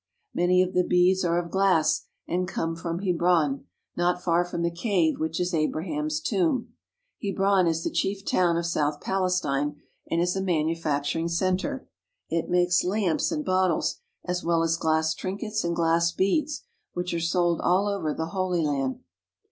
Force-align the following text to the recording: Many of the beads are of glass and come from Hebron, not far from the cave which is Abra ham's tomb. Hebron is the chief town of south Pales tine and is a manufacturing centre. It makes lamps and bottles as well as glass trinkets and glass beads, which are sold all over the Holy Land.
Many 0.33 0.63
of 0.63 0.73
the 0.73 0.83
beads 0.83 1.23
are 1.23 1.37
of 1.37 1.51
glass 1.51 2.07
and 2.27 2.47
come 2.47 2.75
from 2.75 3.03
Hebron, 3.03 3.65
not 3.95 4.19
far 4.19 4.43
from 4.43 4.63
the 4.63 4.71
cave 4.71 5.19
which 5.19 5.39
is 5.39 5.53
Abra 5.53 5.85
ham's 5.85 6.19
tomb. 6.19 6.73
Hebron 7.21 7.67
is 7.67 7.83
the 7.83 7.91
chief 7.91 8.25
town 8.25 8.57
of 8.57 8.65
south 8.65 8.99
Pales 8.99 9.39
tine 9.39 9.75
and 10.09 10.19
is 10.19 10.35
a 10.35 10.41
manufacturing 10.41 11.27
centre. 11.29 11.87
It 12.31 12.49
makes 12.49 12.83
lamps 12.83 13.31
and 13.31 13.45
bottles 13.45 13.99
as 14.25 14.43
well 14.43 14.63
as 14.63 14.75
glass 14.75 15.13
trinkets 15.13 15.63
and 15.63 15.75
glass 15.75 16.11
beads, 16.11 16.63
which 16.93 17.13
are 17.13 17.19
sold 17.19 17.61
all 17.61 17.87
over 17.87 18.11
the 18.11 18.29
Holy 18.33 18.63
Land. 18.65 19.01